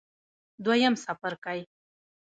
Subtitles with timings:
[0.63, 1.59] دویم څپرکی